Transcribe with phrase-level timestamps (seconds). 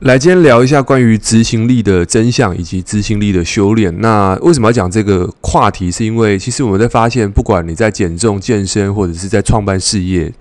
[0.00, 3.92] 来，今天聊一下关于执行力的真相以及执行力的修炼。
[4.00, 5.90] 那为什么要讲这个话题？
[5.90, 10.32] 是因为其实我们在发现，不管你在减重、健身，或者是在创办事业，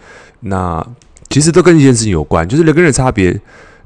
[0.42, 0.86] 那
[1.32, 3.36] 其实都跟一件事情有关，就是人跟人差别。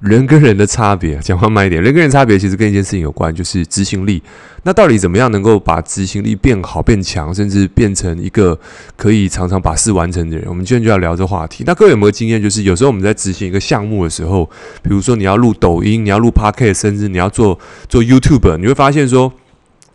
[0.02, 1.82] 人跟人的差别，讲话慢一点。
[1.82, 4.21] 人跟人差别其实跟一件事情有关，就是执行力。
[4.64, 8.60] 那到底怎么样能够把执行力变好、变强，甚至变成一个
[8.98, 10.48] 可以常常把事完成的人？
[10.50, 11.64] 我们今天就要聊这话题。
[11.68, 12.42] 那各位有没有经验？
[12.42, 14.50] 就是有时候我们在执行一个项目的时候，
[14.82, 19.32] 比如说你要录抖音，你要录 Podcast，甚至你要做做 YouTube，你会发现说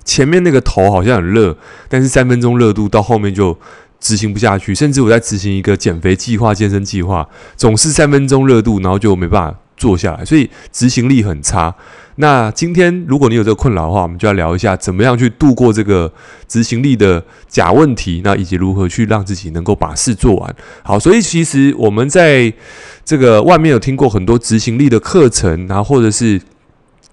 [0.05, 3.59] 前面那个头好像很热，但是三分钟热度到后面就
[3.99, 4.73] 执行不下去。
[4.73, 9.59] 甚至我在执行一个减肥计划、健身计划，总是三分钟热度，然后就没办法。
[9.77, 11.75] 做下来，所以执行力很差。
[12.19, 16.11] 那今天如果你有这个困扰的话，我们就要聊一下怎么样去度过这个
[16.49, 20.57] 执行力的假问题，那以及如何去让自己能够把事做完。
[20.83, 22.51] 好，所以其实我们在
[23.05, 26.41] 这个外面有听过很多执行力的课程，然后或者是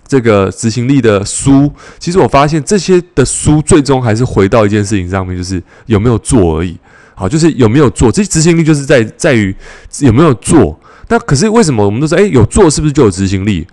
[0.07, 1.69] 这个执行力的书。
[1.99, 6.77] 其实我发现这些的书最终还是回到一件事情上面，就是有没有做而已。
[7.13, 9.53] 好，就是有没有做，这执行力就是在在于
[9.99, 10.79] 有没有做。
[11.09, 13.67] 那可是为什么我们都说，诶，有做是不是就有执行力？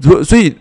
[0.00, 0.54] 所所以，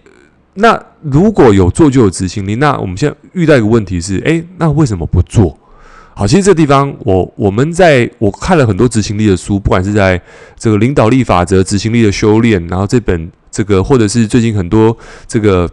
[0.53, 5.57] 那如果有做就有执行力，那我们现在遇到一个问题是，诶，那为什么不做？
[6.13, 10.21] 好，其实这地方我我们在我看了很多执行力的书，不管是在
[10.57, 14.95] 这个领导力法则、执行力的修炼，然后这本这个，或者是最近很多
[15.27, 15.69] 这个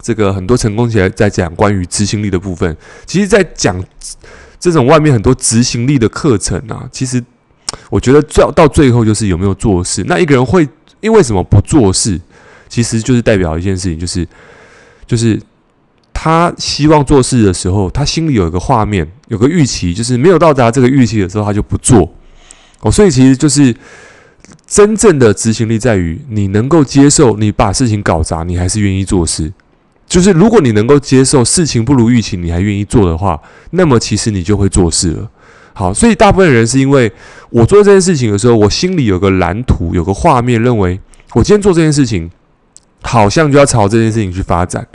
[0.00, 3.82] 这个很多成功起来在讲关于执行力的部分，其实，在讲
[4.58, 7.22] 这种外面很多执行力的课程啊，其实。
[7.90, 10.04] 我觉得最到最后就是有没有做事。
[10.06, 10.68] 那一个人会
[11.00, 12.20] 因为什么不做事，
[12.68, 14.26] 其实就是代表一件事情，就是
[15.06, 15.40] 就是
[16.12, 22.12] 他希望做事的时候，他心里有一个画面，有个预期，就是没有到达这个预期的时候，他就不做。
[22.80, 23.74] 哦，所以其实就是
[24.66, 29.52] 真正的执行力在于你能够接受你把事情搞砸，你还是愿意做事。
[30.08, 35.30] 就是如果你能够接受事情不如预期，你还愿意做的话，那么其实你就会做事了。
[35.78, 37.12] 好，所以大部分人是因为
[37.50, 40.98] 我做这件事情的时候，我心里有个蓝图，有个画面，认为
[41.34, 42.30] 我今天做这件事情，
[43.02, 44.86] 好像就要朝这件事情去发展。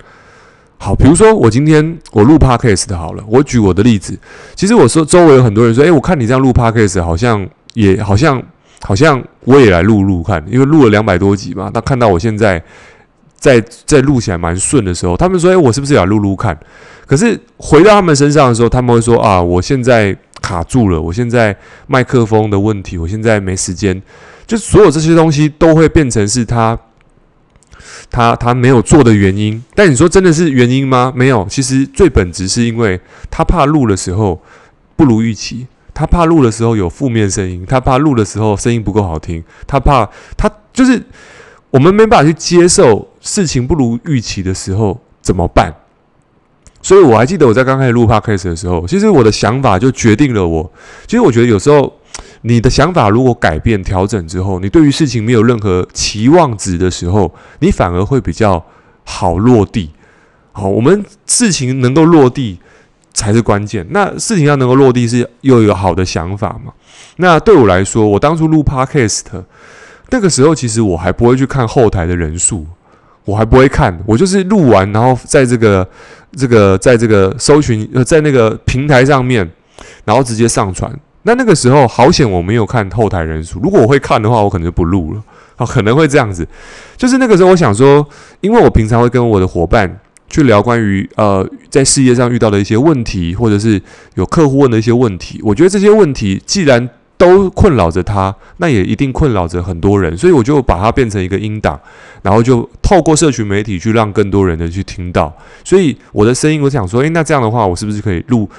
[0.80, 4.18] 好，比如说我今天我录 Podcast 的好了，我举我的例子，
[4.56, 8.42] 其实我说周围有很多人说，诶，我看你这样录 Podcast，好像也好像
[8.81, 12.59] 好像我也来录录看，因为录了两百多集嘛，那看到我现在
[13.41, 16.57] 在在录起来蛮顺的时候，他们说，哎，我是不是也来录录看？
[17.06, 20.18] 可是回到他们身上的时候，他们会说啊，我现在。
[20.41, 24.01] 卡住了，我现在麦克风的问题，我现在没时间，
[24.47, 26.75] 就所有这些东西都会变成是他，
[28.09, 29.63] 他他没有做的原因。
[29.75, 31.13] 但你说真的是原因吗？
[31.16, 33.00] 没有，其实最本质是因为
[33.30, 34.41] 他怕录的时候
[34.96, 41.00] 不如预期，他怕录的时候有负面声音，他怕录的时候声音不够好听，他怕他就是
[41.69, 45.73] 我们没办法去接受事情不如预期的时候怎么办？
[46.81, 50.71] 所以我还记得我在刚开始录 Podcast 的时候，其实我的想法就决定了我。
[51.05, 51.93] 其实我觉得有时候
[52.41, 58.65] 你的想法如果改变、调整之后，你对于事情没有任何期望值的时候，你反而会比较
[59.03, 59.91] 好落地。
[60.51, 62.59] 好，我们事情能够落地
[63.13, 63.85] 才是关键。
[63.91, 66.73] 那事情要能够落地，是又有好的想法嘛？
[67.17, 69.21] 那对我来说，我当初录 Podcast
[70.09, 72.65] 那个时候，其实我还不会去看后台的人数。
[73.25, 75.87] 我还不会看，我就是录完，然后在这个
[76.35, 79.49] 这个在这个搜寻呃，在那个平台上面，
[80.05, 80.91] 然后直接上传。
[81.23, 85.23] 那那个时候好险我没有看后台人数，如果我会看的话，我可能就不录了。
[85.57, 86.47] 啊，可能会这样子。
[86.97, 88.03] 就是那个时候，我想说，
[88.39, 93.79] 因为我平常会跟我的伙伴去聊关于呃在事业上遇到的一些问题，或者是
[94.15, 95.39] 有客户问的一些问题。
[95.43, 96.89] 我觉得这些问题既然
[97.21, 101.79] 都困扰着他，那也一定困扰着很多人，所以我就把它变成一个音档，
[102.23, 105.31] 然后就透过社群媒体去让更多人的去听到。
[105.63, 108.49] 所以我的声音，我想说，诶，那这样的话，我是不是可以录？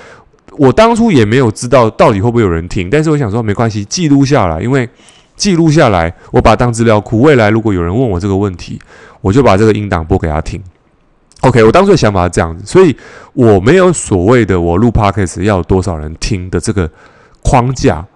[0.53, 4.89] 我当初也没有知道到底会不会有人听，但是我想说，没关系，记录下来，因为
[5.35, 8.79] 记录下来，我把当资料库，未来如果有人问我这个问题，
[9.23, 10.63] 我就把这个音档播给他听。
[11.41, 12.97] OK，我当初的想法是这样子，所以
[13.33, 16.89] 我没有所谓的我录 Podcast 要多少人听的这个
[17.43, 18.07] 框架。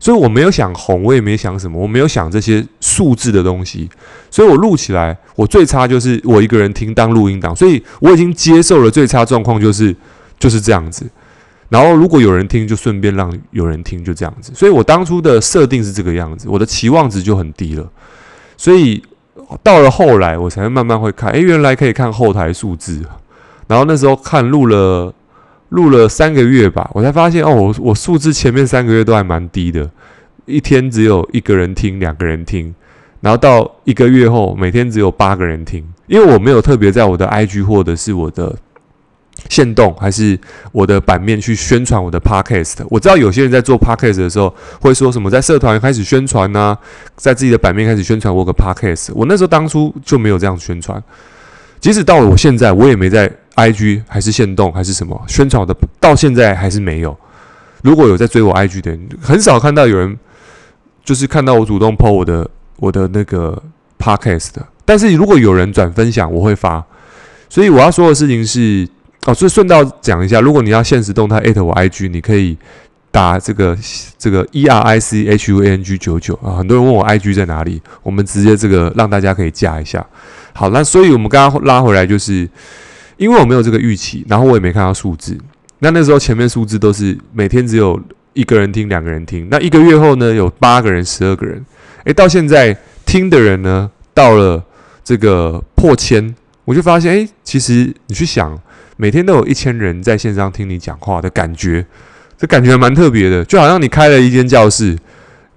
[0.00, 3.86] 所以我没有想红，我也没想什么，我没有想这些数字的东西。
[4.30, 7.54] 所以我录起来，我最差就是我一个人听当录音档。
[7.54, 9.94] 所以我已经接受了最差状况，就是
[10.38, 11.04] 就是这样子。
[11.68, 14.50] 然后如果有人听，就顺便让有人听，就这样子。
[14.54, 17.86] 所以我当初的设定是这个样子，我的期望值就很低了。
[18.56, 19.02] 所以
[19.62, 23.02] 到了后来，我才慢慢会看，诶，原来可以看后台数字。
[23.68, 25.14] 然后那时候看录了。
[25.70, 29.90] 录了三个月吧，我才发现哦，我我数字前面三个月都还蛮低的，
[30.46, 32.74] 一天只有一个人听，两个人听，
[33.20, 38.56] 然后到一个月后，每天只有八个人听，因为我没有特别在我的 IG 或者是我的
[39.48, 40.38] 线动，还是
[40.72, 42.84] 我的版面去宣传我的 Podcast。
[42.90, 46.78] 我知道有些人在做 Podcast 的时候会说什么，在社团开始宣传呢、啊，
[47.16, 49.12] 在自己的版面开始宣传我个 Podcast。
[49.14, 51.02] 我那时候当初就没有这样宣传，
[51.80, 57.16] 即使到了我现在，我也没在 IG 还是限动还是什么宣传的，到现在还是没有。
[57.82, 60.18] 如果有在追我 IG 的人，很少看到有人
[61.04, 62.48] 就是看到我主动 po 我的。
[62.80, 63.62] 我的那个
[63.98, 66.82] podcast 的，但是如果有人转分享，我会发。
[67.50, 68.88] 所以我要说的事情是，
[69.26, 72.56] 哦，所以顺道讲一下，如果你要限时动态艾特我 IG，你可以
[73.10, 73.76] 打这个
[74.16, 76.56] 这个 E R I C H U A N G 九九啊。
[76.56, 80.02] 很多人问我 IG 在哪里，我们直接这个让大家可以加一下。
[80.52, 82.48] 好，那所以我们刚刚拉回来，就是
[83.16, 85.36] 因为我没有这个预期，然后我也没看到数字。
[85.78, 87.98] 那那时候前面数字都是每天只有
[88.34, 89.48] 一个人听，两个人听。
[89.50, 91.64] 那一个月后呢，有八个人，十二个人。
[92.04, 92.76] 诶，到现在
[93.06, 94.62] 听的人呢，到了
[95.02, 98.58] 这个破千，我就发现，诶，其实你去想，
[98.96, 101.84] 每天都有一千人在线上听你讲话的感觉，
[102.36, 104.96] 这感觉蛮特别的，就好像你开了一间教室，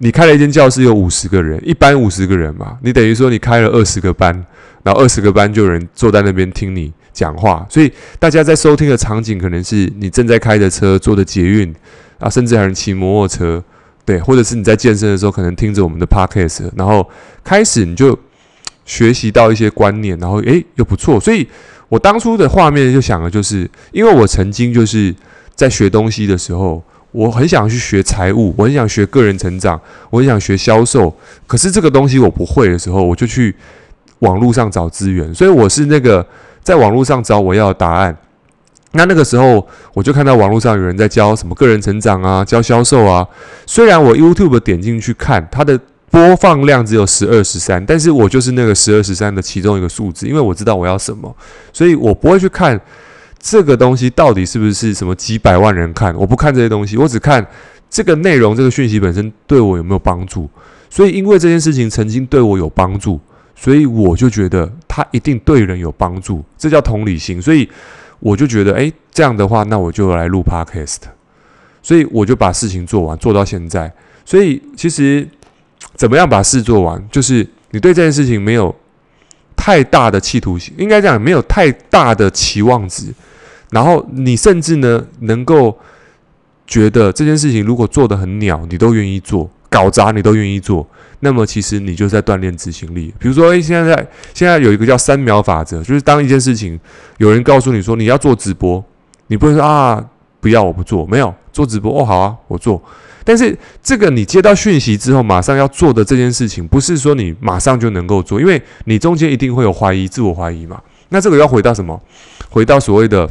[0.04, 4.34] 你开了一间教室有五十个人，一班五十个人嘛，你等于说你开了二十个班，
[4.82, 11.74] 然后二十个班就有人坐在那边听你讲话，所以大家在收听的场景可能是你正在开着车，坐的捷运
[12.18, 13.64] 啊，甚至还有人骑摩托车。
[14.04, 17.08] 对，或者是你在健身的时候，可能听着我们的 podcast，然后
[17.42, 18.18] 开始你就
[18.84, 21.18] 学习到一些观念，然后诶又不错。
[21.18, 21.48] 所以
[21.88, 25.14] 我当初的画面就想的就是，因为我曾经就是
[25.54, 29.80] 在学东西的时候，我很想去学财务，我很想学个人成长，
[30.10, 31.14] 我很想学销售。
[31.46, 33.54] 可是这个东西我不会的时候，我就去
[34.18, 35.32] 网络上找资源。
[35.32, 36.26] 所以我是那个
[36.60, 38.16] 在网络上找我要的答案。
[38.90, 43.24] 那那个时候，我就看到网络上有人在教什么个人成长啊，教销售啊。
[43.64, 45.78] 虽然我 YouTube 点进去看，它的
[46.10, 51.32] 播放量只有十二十三，但是我就是那个十二十三的其中一个数字，因为我知道我要什么，
[51.72, 52.80] 所以我不会去看
[53.46, 57.46] 这个东西到底是不是什么几百万人看，我不看这些东西，我只看
[57.90, 60.48] 这个内容，这个讯息本身对我有没有帮助。
[60.88, 63.20] 所以因为这件事情曾经对我有帮助，
[63.54, 67.42] 所以我就觉得它一定对人有帮助，这叫同理心。
[67.42, 67.68] 所以。
[68.20, 70.96] 我就觉得，诶，这样的话，那我就来录 Podcast，
[71.82, 73.92] 所以我就把事情做完，做到现在。
[74.24, 75.28] 所以其实
[75.94, 78.74] 怎么样把事做完，就是你对这件事情没有
[79.54, 83.12] 太大的企图心，应该这样，没有太大的期望值，
[83.74, 85.76] 然后你甚至呢能够
[86.64, 90.86] 觉得这件事情如果做得很鸟，你都愿意做，搞砸你都愿意做。
[91.18, 93.12] 那么其实你就在锻炼执行力。
[93.18, 96.78] 比如说，诶，现在现在有一个叫三秒法则，就是当一件事情
[97.18, 98.82] 有人告诉你说你要做直播，
[99.26, 100.04] 你不会说啊，
[100.40, 102.80] 不要，我不做，没有做直播哦，好啊，我做。
[103.24, 110.80] 但是这个你接到讯息之后马上要做的这件事情，不是说你马上就能够做，因为你中间一定会有怀疑、自我怀疑嘛。
[111.08, 112.00] 那这个要回到什么？
[112.50, 113.28] 回到所谓的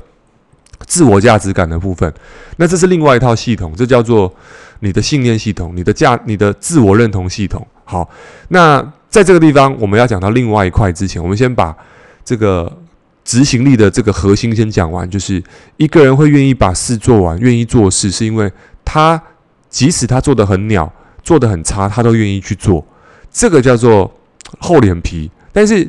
[0.85, 2.11] 自我价值感的部分。
[2.57, 4.33] 那这是另外一套系统，这叫做
[4.79, 7.65] 你的信念系统，你的价、你的自我认同系统。
[7.85, 8.09] 好，
[8.49, 11.75] 那在这个地方，我们要讲到另外一块之前，我们先把
[12.23, 12.71] 这个
[13.23, 15.09] 执行力的这个核心先讲完。
[15.09, 15.41] 就是
[15.77, 18.51] 一个人会愿意把事做完，愿意做事，是因为
[18.85, 19.21] 他
[19.69, 20.91] 即使他做得很鸟，
[21.23, 22.85] 做得很差，他都愿意去做。
[23.31, 24.11] 这个叫做
[24.59, 25.29] 厚脸皮。
[25.51, 25.87] 但是，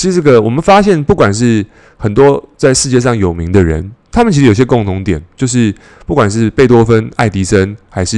[0.00, 1.62] 其实这个我们发现，不管是
[1.98, 3.92] 很多在世界上有名的人。
[4.10, 5.72] 他们其实有些共同点，就是
[6.06, 8.16] 不管是贝多芬、爱迪生，还是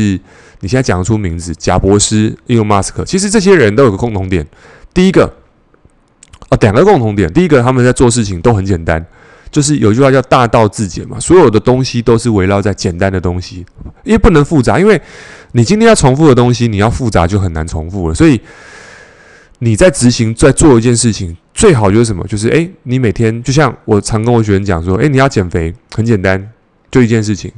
[0.60, 4.46] 你现在讲得出名字贾伯斯、伊隆马斯克，其实这些人都有个共同点。
[4.94, 5.24] 第一个，
[6.50, 7.30] 哦，两个共同点。
[7.32, 9.04] 第一个，他们在做事情都很简单，
[9.50, 13.66] 就是有句话叫“大道至简”嘛，所有的东西都是围绕在简单的东西，
[14.04, 15.02] 因为不能复杂，因为
[15.50, 18.40] 你今天要重复的东西，你要复杂就很难重复了，所以。
[19.64, 22.26] 你在执行，在做一件事情，最好就是什么？
[22.26, 26.50] 就是诶，你每天就像我常跟我学生讲说，诶，你要减肥，很简单，
[26.90, 27.52] 就一件事情，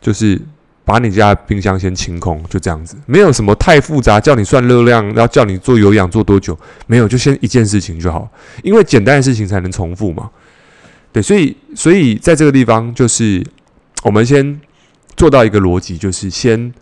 [0.00, 0.40] 就是
[0.84, 8.30] 把你家冰箱先清空，就这样子，没有什么太复杂，叫你算热量，要叫你做有氧做多久，没有，就先一件事情就好，
[8.62, 10.30] 因为简单的事情才能重复嘛。
[11.10, 13.44] 对，所以，所以在这个地方，就是
[14.04, 14.60] 我们先
[15.16, 16.72] 做到一个逻辑，就是先。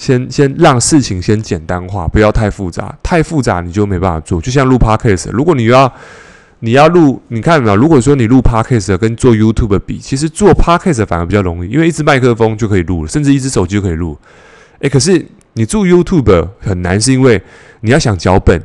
[0.00, 4.40] 先先让事情先简单化，不要太复杂，太复杂你就没办法做。
[4.40, 5.92] 就像录 Podcast，如果你要
[6.60, 7.76] 你要录，你看有没有？
[7.76, 14.16] 如果说你录 Podcast 跟做 YouTube 比，其实做 Podcast 反而比较容易，因为一支麦克风就可以录了，甚至一支手机就可以录。
[14.78, 17.42] 诶，可是你做 YouTube 很难，是因为
[17.82, 18.58] 你要想脚本，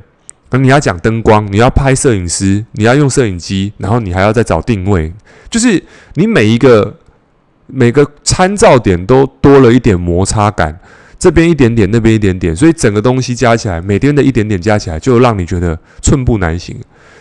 [0.51, 5.11] 那你要讲灯光，你要拍摄影师，你要用摄影机，然后你还要再找定位，
[5.49, 6.95] 就是你每一个
[7.67, 10.79] 每个参照点都多了一点摩擦感。
[11.17, 16.75] 这边一点点，那边一点点，所以整个东西加起来，每天的一点点加起来，就让你觉得寸步难行。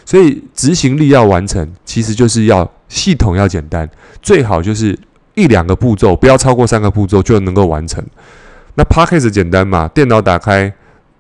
[0.05, 3.89] 所以执行力要完成，其实就是要系统要简单，
[4.21, 4.99] 最好就是
[5.35, 8.05] 一两个步骤，不要超过三个步骤就能够完成。
[8.75, 9.89] 那 p a c k a g e 简单嘛？
[9.89, 10.73] 电脑打开，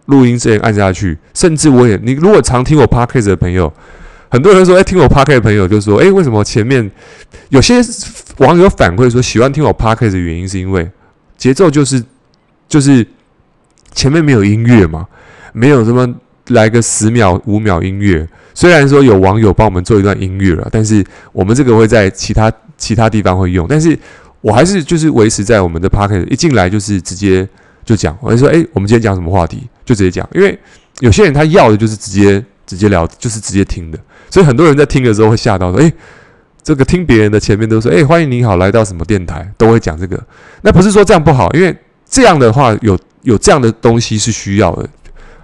[0.06, 3.72] 录音键按下去，甚至我也，你如果常听我 p a c k a g e 的朋友，
[4.28, 6.90] 很多人说，哎，听我 Podcast 的朋友就说，哎，为什么前面
[7.50, 7.76] 有些
[8.38, 10.90] 网友反馈说喜欢听我 Podcast 的原因，是因为
[11.36, 12.02] 节奏就是
[12.68, 13.06] 就是
[13.92, 15.06] 前面没有音乐嘛，
[15.52, 16.08] 没有什么
[16.48, 18.26] 来个十秒五秒音乐。
[18.54, 23.66] 虽然说有网友帮我们做一段音乐了，但是我们这个会在其他其他地方会用。
[23.68, 23.98] 但是
[24.40, 27.48] 我还是就是维持在我们的 podcast 一进来就是直接
[27.84, 30.28] 就讲，我就说，诶，我们今天讲什么话题，就直接讲。
[30.32, 30.56] 因为
[31.00, 33.98] 有些人他要的就是直接直接聊，就是直接听的。
[34.30, 35.92] 所以很多人在听的时候会吓到说，诶，
[36.62, 40.22] 这个听别人的前面都说，诶，欢迎你好来到什么电台，都会讲这个。
[40.62, 41.76] 那不是说这样不好，因为
[42.14, 44.88] 这样的话有有这样的东西是需要的。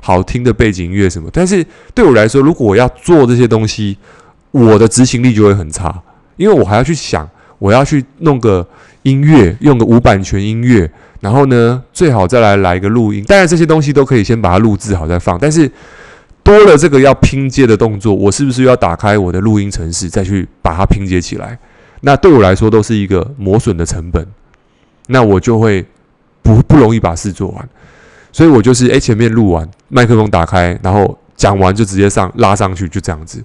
[0.01, 3.99] 好听的背景音乐什么，但是对我来说，如果我要做这些东西，
[4.53, 5.95] 我的执行力就会很差，
[6.37, 8.65] 因为我还要去想，我要去弄个
[9.03, 10.89] 音乐，用个无版权音乐，
[11.21, 13.25] 然后呢，最好再来来一个录音。
[13.25, 15.71] 当然这些东西都可以先把它录制好再放，但是
[16.43, 21.59] 多了这个要拼接的动作，我是不是要打开我的录音程式再去把它拼接起来？
[22.01, 24.27] 那对我来说都是一个磨损的成本，
[25.09, 25.85] 那我就会
[26.43, 27.69] 不不容易把事做完。
[28.33, 33.43] 所以我就是诶，前面录完，麦克风打开，然后讲完就直接上拉上去，就这样子。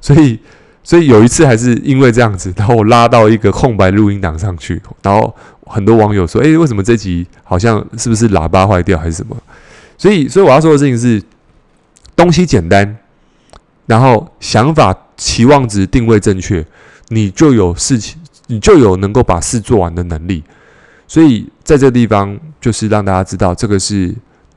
[0.00, 0.38] 所以，
[0.82, 5.32] 所以有一次还是因为这样子，然后我拉到一个空白录音档上去，然后
[5.64, 9.36] 很多网友说：“诶，为什么这集好像是不是喇叭坏掉还是什么？”
[9.96, 11.22] 所以，所以我要说的事情是，
[12.16, 12.96] 东西简单，
[13.86, 16.66] 然后想法、期望值定位正确，
[17.08, 20.42] 你就有事情，你就有能够把事做完的能力。
[21.08, 24.12] 所以在这个地方，就是让大家知道，这个是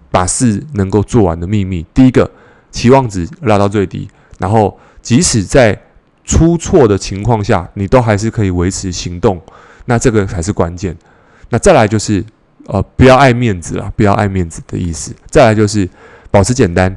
[0.09, 1.85] 把事能够做完的秘密。
[1.93, 2.29] 第一个，
[2.71, 5.79] 期望值拉到最低，然后即使在
[6.25, 9.39] 出错的情况下，你都还是可以维持行动。
[9.85, 10.97] 那这个才是关键。
[11.49, 12.25] 那再来就是，
[12.65, 15.15] 呃，不要爱面子了，不要爱面子的意思。
[15.27, 15.87] 再来就是
[16.31, 16.95] 保持简单。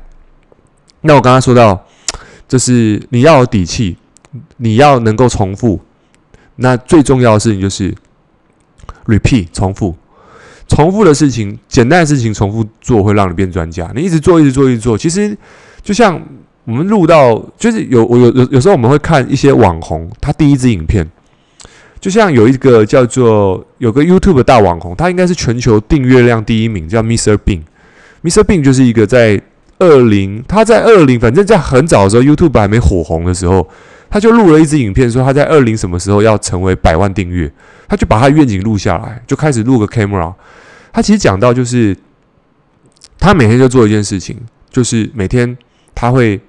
[1.03, 1.87] 那我刚刚说到，
[2.49, 3.99] 就是你要有底气，
[4.57, 5.79] 你要能够重复。
[6.57, 7.95] 那最重要的事情就是。
[9.07, 9.97] Repeat 重复，
[10.69, 13.91] 重复的事情，简单的事情重复做会让你变专家。
[13.95, 14.97] 你一直做，一直做，一直做。
[14.97, 15.37] 其实
[15.83, 16.21] 就像
[16.65, 21.05] 我们录到，就是有我有有有时候我们会看一些网红，他第一支影片，
[22.01, 27.37] 就像有一个叫做有个 YouTube 大网红，他应该是全球订阅量第一名，叫 Mr.
[27.37, 27.63] Bean。
[28.23, 28.45] Mr.
[28.45, 29.41] Bean 就是一个在
[29.79, 33.69] 二零，他在二零，反正在很早的时候，YouTube 还没火红的时候。
[34.09, 37.51] 他就录了一支影片，说他在二零什么时候要成为百万订阅，
[37.93, 40.33] 他就把他愿景录下来，就开始录个 camera。
[40.95, 41.95] 他其实讲到就是，
[43.19, 44.35] 他每天就做一件事情，
[44.71, 45.55] 就是每天
[45.95, 46.41] 他会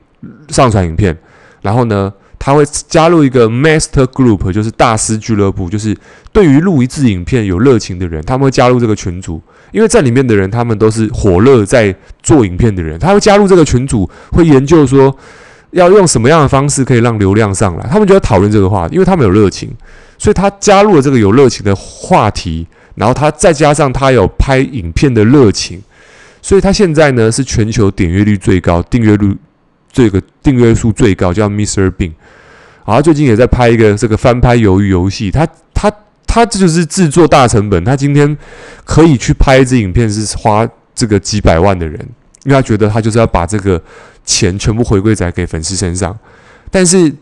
[0.48, 1.18] 上传影片，
[1.62, 5.94] 然后呢，他会加入一个 master group，就是大师俱乐部，就是
[6.32, 9.42] 对于录一次影片有热情的人，他们会加入这个群组，
[9.74, 15.14] 因为在里面的人他们都是火热在做影片的人，他会加入这个群组，会研究说。
[15.74, 17.88] 要用什么样的方式可以让流量上来？
[17.92, 19.70] 他们就要讨论这个话题，因为他们有热情，
[20.18, 22.66] 所以他加入了这个有热情的话题，
[22.96, 25.82] 然后他再加上他有拍影片的热情，
[26.42, 29.36] 所以他现在呢是全球点阅率最高、订阅率
[29.92, 31.90] 这个订阅数最高，叫 Mr.
[31.92, 32.12] Bean。
[32.86, 35.92] 啊，最近也在拍一个这个翻拍鱿鱼游戏，他他
[36.28, 38.38] 他这就是制作大成本，他今天
[38.86, 42.00] 可以去拍一支影片是花这个几百万的人，
[42.44, 43.82] 因为他觉得他就是要把这个。
[44.26, 46.18] 钱全部回归在给粉丝身上，
[46.72, 47.14] 但是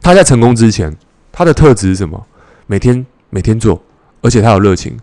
[0.00, 0.94] 他在成功之前，
[1.32, 2.26] 他的特质是什么？
[2.66, 3.82] 每天每天做，
[4.22, 4.96] 而且他有热情，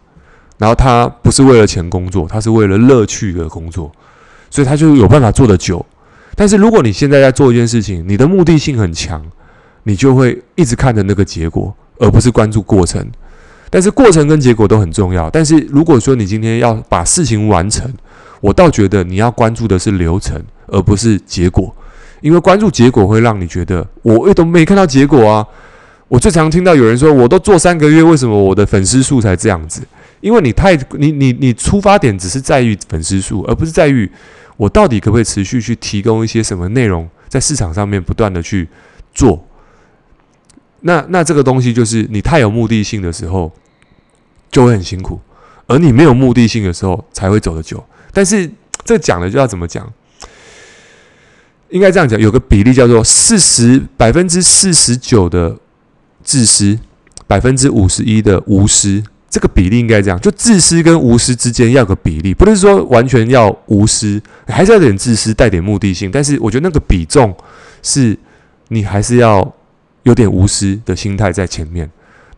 [0.58, 3.92] 然后他不是为了钱工作，他是为了乐趣而工作，
[4.50, 5.86] 所以他就有办法做得久。
[6.36, 9.24] 但是如果你现在在做一件事情，你的目的性很强，
[9.84, 13.06] 你就会一直看着那个结果，而不是关注过程。
[13.70, 15.30] 但是过程跟结果都很重要。
[15.30, 17.94] 但是如果说你今天要把事情完成，
[18.42, 20.42] 我倒觉得你要关注的是流程。
[20.72, 21.76] 而不是结果，
[22.22, 25.46] 因为关注结果会让你觉得我也都没看到结果啊。
[26.08, 29.82] 我最常听到有人说，我都做三个月，为什么我的粉丝数才这样子？
[30.20, 34.10] 因为你太你你你出发点只是在于粉丝数，而不是在于
[34.58, 38.68] 我到底可不可以持续去提供一些什么内容，在市场上面不断的去
[39.14, 39.42] 做。
[40.82, 43.52] 那那这个东西就是你太有目的性的时候
[44.52, 45.20] 就会很辛苦，
[45.66, 47.84] 而你没有目的性的时候才会走得久。
[48.12, 48.50] 但是
[48.84, 49.92] 这讲的就要怎么讲？
[51.72, 55.58] 应该这样讲，有个比例叫做四十百分之四十九的
[56.24, 56.78] 自私，
[57.28, 59.04] 百分之五十一的无私。
[59.30, 66.12] 这个比例应该这样，就自私跟无私之间要个比例，不是说完全要无私，还是要点自私，带点目的性。
[66.12, 67.34] 但是我觉得那个比重
[67.82, 68.20] 是，
[68.68, 69.56] 你还是要
[70.04, 71.90] 有点无私的心态在前面，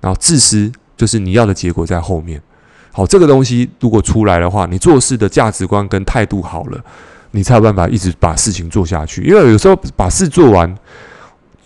[0.01, 2.39] 然后自私就是你要的结果在后面。
[2.91, 6.79] 好，这个东西如果出来的话，你做事的价值观跟态度好了，
[7.35, 9.23] 你才有办法一直把事情做下去。
[9.23, 10.73] 因为有时候把事做完，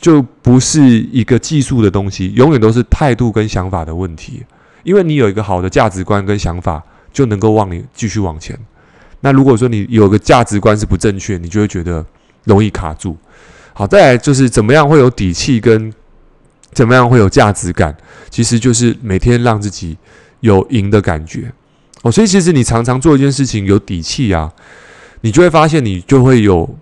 [0.02, 4.44] 就不是一个技术的东西，永远都是态度跟想法的问题。
[4.84, 6.82] 因为你有一个好的价值观跟想法，
[7.12, 8.58] 就能够往你继续往前。
[9.20, 12.06] 那如果说你有个价值观是不正确，你就会觉得
[12.46, 13.18] 容易卡住。
[13.74, 15.92] 好，再来就是怎么样会有底气跟
[16.72, 17.96] 怎么样会有价值感，
[18.30, 19.98] 其实就是每天让自己
[20.40, 21.52] 有赢的感觉
[22.04, 22.12] 哦。
[22.12, 24.52] 所以其实你常常做一件事情有底气啊，
[25.22, 26.78] 你就会发现你就会有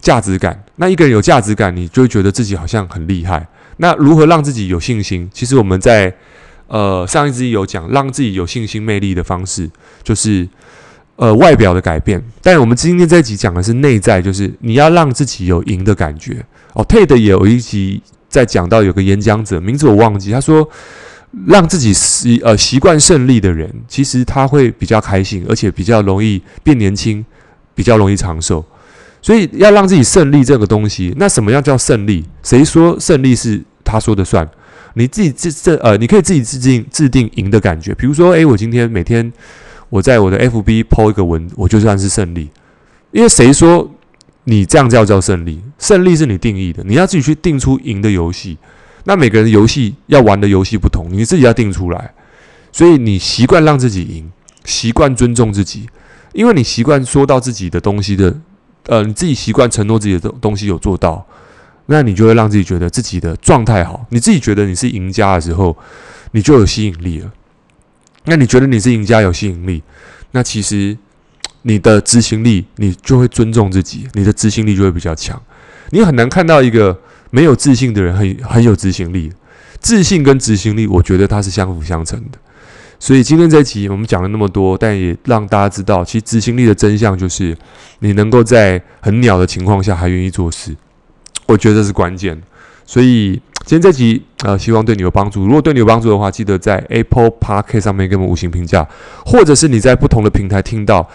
[0.00, 0.62] 价值感。
[0.76, 3.46] 那一个人有价值感，你就会觉得自己好像很厉害。
[3.76, 5.28] 那如何让自己有信心？
[5.32, 6.14] 其实我们在
[6.68, 9.68] 呃，上一集有讲，让自己有信心、魅力的方式，
[10.04, 10.48] 就是
[11.16, 12.22] 呃外表的改变。
[12.42, 16.44] 但我们今天这一集讲的是内在，就是你要让自己有赢的感觉。
[16.74, 20.68] 哦，TED 也有一集在讲到有个演讲者，名字我忘记，他说
[21.46, 27.24] 让自己习呃习惯胜利的人，其实他会比较开心，而且比较容易变年轻，
[27.74, 28.64] 比较容易长寿。
[29.22, 32.24] 所以要让自己胜利这个东西，那什么样叫胜利？
[32.42, 34.48] 谁说胜利是他说的算？
[34.94, 37.94] 你自己自这呃，你可以自己制定制定赢的感觉。
[37.94, 39.32] 比如说，诶，我今天每天
[39.88, 42.48] 我在我的 FB po 一个文，我就算是胜利。
[43.12, 43.88] 因为谁说
[44.44, 45.60] 你这样叫叫胜利？
[45.78, 48.56] 胜利是你定义的，你要自己去定出赢的游戏。
[49.04, 52.12] 那每个人游戏要玩的游戏不同，你自己要定出来。
[52.72, 54.30] 所以你习惯让自己赢，
[54.64, 55.86] 习惯尊重自己，
[56.32, 58.34] 因为你习惯说到自己的东西的，
[58.86, 61.26] 呃，你自己习惯承诺自己的东东西有做到。
[61.86, 65.76] 那你就会让自己觉得自己的状态好，你自己觉得你是赢家的时候，
[66.30, 67.32] 你就有吸引力了。
[68.26, 69.82] 那你觉得你是赢家有吸引力，
[70.30, 70.96] 那其实
[71.62, 75.40] 你的执行力，你就会尊重自己，你的执行力就会比较强。
[75.88, 76.96] 你很难看到一个
[77.30, 79.32] 没有自信的人很很有执行力，
[79.80, 82.38] 自信跟执行力，我觉得它是相辅相成的。
[83.00, 87.56] 所以今天这集我们讲了那么多，但也让大家知道，其实执行力的真相就是
[88.00, 90.76] 你能够在很鸟的情况下还愿意做事。
[91.46, 92.40] 我觉得这是关键，
[92.84, 93.32] 所以
[93.64, 95.46] 今天这集呃，希望对你有帮助。
[95.46, 98.86] 如果对你有帮助的话，记得在 Apple Podcast 上面给我们五星评价，
[99.24, 101.08] 或者是你在不同的平台听到，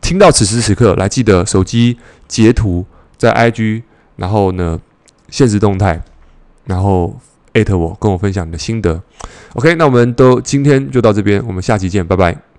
[0.00, 2.86] 听到此时此刻来记得手机截图
[3.18, 3.82] 在 IG，
[4.14, 4.80] 然后呢，
[5.28, 6.00] 限时动态，
[6.66, 7.18] 然后
[7.52, 9.02] 艾特我，跟我分享你的心得。
[9.54, 12.51] OK，那我们都今天就到这边，我们下期见，拜拜。